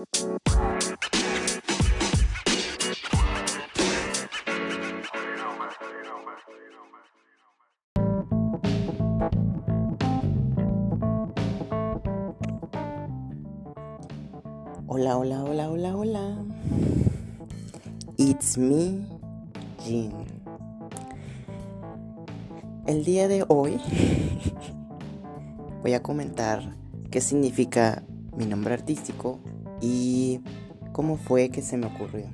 Hola, 0.00 0.16
hola, 15.18 15.44
hola, 15.44 15.70
hola, 15.70 15.96
hola. 15.96 16.44
It's 18.16 18.56
me, 18.56 19.06
Jean. 19.84 20.12
El 22.86 23.04
día 23.04 23.28
de 23.28 23.44
hoy 23.48 23.78
voy 25.82 25.92
a 25.92 26.02
comentar 26.02 26.74
qué 27.10 27.20
significa 27.20 28.02
mi 28.34 28.46
nombre 28.46 28.72
artístico 28.72 29.40
y 29.80 30.40
cómo 30.92 31.16
fue 31.16 31.50
que 31.50 31.62
se 31.62 31.76
me 31.76 31.86
ocurrió. 31.86 32.26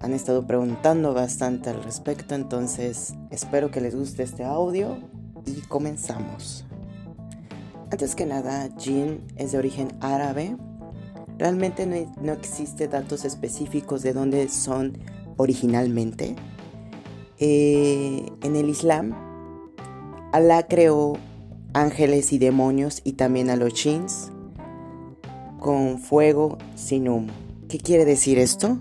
Han 0.00 0.12
estado 0.12 0.46
preguntando 0.46 1.14
bastante 1.14 1.70
al 1.70 1.82
respecto, 1.82 2.34
entonces 2.34 3.14
espero 3.30 3.70
que 3.70 3.80
les 3.80 3.94
guste 3.94 4.22
este 4.22 4.44
audio 4.44 4.98
y 5.46 5.60
comenzamos. 5.62 6.66
Antes 7.90 8.14
que 8.14 8.26
nada, 8.26 8.68
Jean 8.76 9.20
es 9.36 9.52
de 9.52 9.58
origen 9.58 9.88
árabe 10.00 10.56
Realmente 11.38 11.86
no, 12.20 12.32
existe 12.32 12.86
datos 12.86 13.24
específicos 13.24 14.02
de 14.02 14.12
dónde 14.12 14.48
son 14.48 14.98
originalmente. 15.36 16.36
Eh, 17.38 18.26
en 18.42 18.56
el 18.56 18.68
Islam, 18.68 19.14
Alá 20.32 20.66
creó 20.68 21.14
ángeles 21.72 22.32
y 22.32 22.38
demonios 22.38 23.00
y 23.04 23.14
también 23.14 23.50
a 23.50 23.56
los 23.56 23.74
chins 23.74 24.30
con 25.64 25.98
fuego 25.98 26.58
sin 26.74 27.08
humo. 27.08 27.32
¿Qué 27.70 27.78
quiere 27.78 28.04
decir 28.04 28.38
esto? 28.38 28.76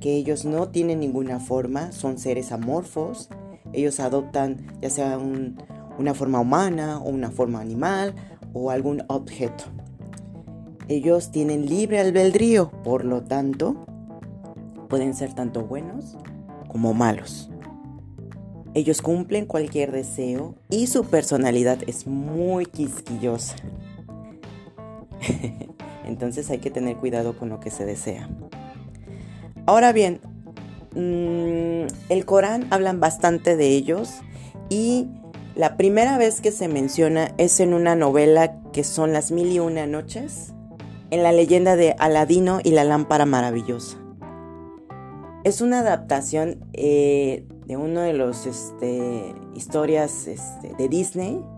Que 0.00 0.16
ellos 0.16 0.44
no 0.44 0.68
tienen 0.68 1.00
ninguna 1.00 1.40
forma, 1.40 1.92
son 1.92 2.18
seres 2.18 2.52
amorfos. 2.52 3.30
Ellos 3.72 4.00
adoptan 4.00 4.66
ya 4.82 4.90
sea 4.90 5.18
una 5.18 6.12
forma 6.12 6.38
humana 6.38 6.98
o 6.98 7.08
una 7.08 7.30
forma 7.30 7.62
animal 7.62 8.14
o 8.52 8.70
algún 8.70 9.02
objeto. 9.08 9.64
Ellos 10.88 11.30
tienen 11.30 11.64
libre 11.64 12.00
albedrío, 12.00 12.70
por 12.84 13.06
lo 13.06 13.22
tanto, 13.22 13.86
pueden 14.90 15.14
ser 15.14 15.32
tanto 15.32 15.64
buenos 15.64 16.18
como 16.68 16.92
malos. 16.92 17.48
Ellos 18.74 19.00
cumplen 19.00 19.46
cualquier 19.46 19.90
deseo 19.90 20.54
y 20.68 20.86
su 20.88 21.04
personalidad 21.04 21.78
es 21.86 22.06
muy 22.06 22.66
quisquillosa. 22.66 23.56
Entonces 26.04 26.50
hay 26.50 26.58
que 26.58 26.70
tener 26.70 26.96
cuidado 26.96 27.36
con 27.36 27.48
lo 27.48 27.60
que 27.60 27.70
se 27.70 27.84
desea. 27.84 28.28
Ahora 29.66 29.92
bien, 29.92 30.20
mm, 30.94 31.92
el 32.08 32.24
Corán 32.24 32.66
hablan 32.70 33.00
bastante 33.00 33.56
de 33.56 33.68
ellos 33.68 34.20
y 34.68 35.08
la 35.54 35.76
primera 35.76 36.16
vez 36.16 36.40
que 36.40 36.52
se 36.52 36.68
menciona 36.68 37.34
es 37.38 37.60
en 37.60 37.74
una 37.74 37.96
novela 37.96 38.60
que 38.72 38.84
son 38.84 39.12
Las 39.12 39.30
Mil 39.30 39.52
y 39.52 39.58
Una 39.58 39.86
Noches 39.86 40.52
en 41.10 41.22
la 41.22 41.32
leyenda 41.32 41.76
de 41.76 41.94
Aladino 41.98 42.60
y 42.62 42.70
la 42.70 42.84
lámpara 42.84 43.26
maravillosa. 43.26 43.98
Es 45.42 45.60
una 45.60 45.80
adaptación 45.80 46.64
eh, 46.72 47.46
de 47.66 47.76
uno 47.76 48.00
de 48.00 48.12
los 48.12 48.46
este, 48.46 49.34
historias 49.54 50.26
este, 50.26 50.74
de 50.74 50.88
Disney. 50.88 51.40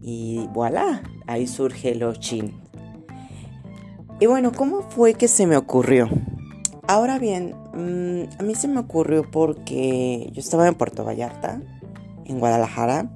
Y 0.00 0.48
voilà, 0.54 1.02
ahí 1.26 1.46
surge 1.46 1.94
lo 1.94 2.14
chin. 2.14 2.54
Y 4.20 4.26
bueno, 4.26 4.50
¿cómo 4.52 4.82
fue 4.82 5.14
que 5.14 5.28
se 5.28 5.46
me 5.46 5.56
ocurrió? 5.56 6.08
Ahora 6.88 7.20
bien, 7.20 7.54
mm, 7.72 8.40
a 8.40 8.42
mí 8.42 8.54
se 8.56 8.66
me 8.66 8.80
ocurrió 8.80 9.30
porque 9.30 10.30
yo 10.32 10.40
estaba 10.40 10.66
en 10.66 10.74
Puerto 10.74 11.04
Vallarta, 11.04 11.62
en 12.24 12.40
Guadalajara, 12.40 13.10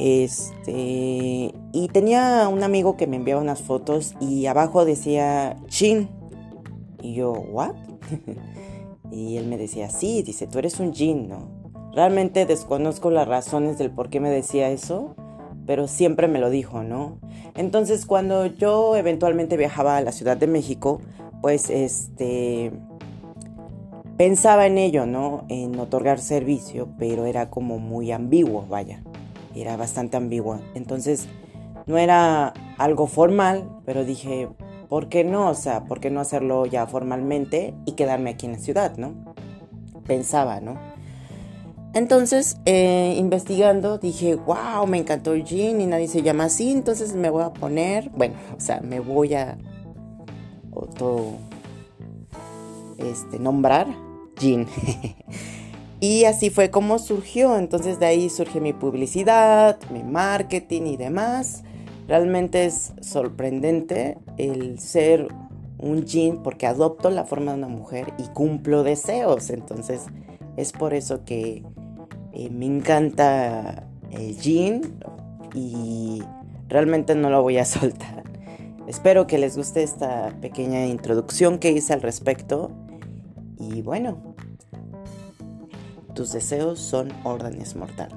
este, 0.00 1.54
y 1.72 1.88
tenía 1.92 2.48
un 2.48 2.64
amigo 2.64 2.96
que 2.96 3.06
me 3.06 3.16
enviaba 3.16 3.40
unas 3.40 3.62
fotos 3.62 4.16
y 4.18 4.46
abajo 4.46 4.84
decía 4.84 5.56
Chin. 5.68 6.08
Y 7.00 7.14
yo, 7.14 7.32
¿what? 7.32 7.74
y 9.12 9.36
él 9.36 9.46
me 9.46 9.56
decía, 9.56 9.88
sí, 9.88 10.22
dice, 10.22 10.48
tú 10.48 10.58
eres 10.58 10.80
un 10.80 10.92
Jin, 10.92 11.28
¿no? 11.28 11.62
Realmente 11.94 12.44
desconozco 12.44 13.12
las 13.12 13.28
razones 13.28 13.78
del 13.78 13.92
por 13.92 14.10
qué 14.10 14.18
me 14.18 14.30
decía 14.30 14.70
eso, 14.70 15.14
pero 15.66 15.88
siempre 15.88 16.28
me 16.28 16.38
lo 16.38 16.50
dijo, 16.50 16.82
¿no? 16.82 17.18
Entonces, 17.54 18.06
cuando 18.06 18.46
yo 18.46 18.96
eventualmente 18.96 19.56
viajaba 19.56 19.96
a 19.96 20.00
la 20.00 20.12
Ciudad 20.12 20.36
de 20.36 20.46
México, 20.46 21.00
pues 21.40 21.70
este 21.70 22.72
pensaba 24.16 24.66
en 24.66 24.78
ello, 24.78 25.06
¿no? 25.06 25.44
En 25.48 25.78
otorgar 25.78 26.20
servicio, 26.20 26.88
pero 26.98 27.26
era 27.26 27.50
como 27.50 27.78
muy 27.78 28.12
ambiguo, 28.12 28.66
vaya 28.68 29.02
era 29.54 29.76
bastante 29.76 30.16
ambigua. 30.16 30.60
Entonces, 30.74 31.28
no 31.86 31.98
era 31.98 32.52
algo 32.78 33.06
formal, 33.06 33.68
pero 33.84 34.04
dije, 34.04 34.48
¿por 34.88 35.08
qué 35.08 35.24
no? 35.24 35.48
O 35.48 35.54
sea, 35.54 35.84
¿por 35.84 36.00
qué 36.00 36.10
no 36.10 36.20
hacerlo 36.20 36.66
ya 36.66 36.86
formalmente 36.86 37.74
y 37.84 37.92
quedarme 37.92 38.30
aquí 38.30 38.46
en 38.46 38.52
la 38.52 38.58
ciudad, 38.58 38.96
no? 38.96 39.34
Pensaba, 40.06 40.60
¿no? 40.60 40.78
Entonces, 41.94 42.56
eh, 42.64 43.14
investigando, 43.18 43.98
dije, 43.98 44.34
wow, 44.34 44.86
me 44.86 44.98
encantó 44.98 45.34
el 45.34 45.44
jean 45.44 45.80
y 45.80 45.86
nadie 45.86 46.08
se 46.08 46.22
llama 46.22 46.44
así, 46.44 46.70
entonces 46.72 47.14
me 47.14 47.28
voy 47.28 47.42
a 47.42 47.52
poner, 47.52 48.10
bueno, 48.10 48.34
o 48.56 48.60
sea, 48.60 48.80
me 48.80 49.00
voy 49.00 49.34
a 49.34 49.58
auto, 50.74 51.34
este, 52.98 53.38
nombrar 53.38 53.88
jean. 54.38 54.66
Y 56.02 56.24
así 56.24 56.50
fue 56.50 56.68
como 56.68 56.98
surgió. 56.98 57.56
Entonces 57.56 58.00
de 58.00 58.06
ahí 58.06 58.28
surge 58.28 58.60
mi 58.60 58.72
publicidad, 58.72 59.78
mi 59.92 60.02
marketing 60.02 60.82
y 60.86 60.96
demás. 60.96 61.62
Realmente 62.08 62.64
es 62.64 62.92
sorprendente 63.00 64.18
el 64.36 64.80
ser 64.80 65.28
un 65.78 66.04
jean 66.04 66.42
porque 66.42 66.66
adopto 66.66 67.08
la 67.08 67.22
forma 67.22 67.52
de 67.52 67.58
una 67.58 67.68
mujer 67.68 68.12
y 68.18 68.24
cumplo 68.32 68.82
deseos. 68.82 69.48
Entonces 69.50 70.06
es 70.56 70.72
por 70.72 70.92
eso 70.92 71.24
que 71.24 71.62
eh, 72.32 72.50
me 72.50 72.66
encanta 72.66 73.86
el 74.10 74.38
jean 74.38 74.98
y 75.54 76.22
realmente 76.68 77.14
no 77.14 77.30
lo 77.30 77.42
voy 77.42 77.58
a 77.58 77.64
soltar. 77.66 78.24
Espero 78.86 79.26
que 79.26 79.38
les 79.38 79.56
guste 79.56 79.82
esta 79.82 80.36
pequeña 80.40 80.86
introducción 80.86 81.58
que 81.58 81.70
hice 81.70 81.92
al 81.92 82.02
respecto. 82.02 82.70
Y 83.58 83.82
bueno, 83.82 84.34
tus 86.14 86.32
deseos 86.32 86.80
son 86.80 87.12
órdenes 87.24 87.76
mortal. 87.76 88.08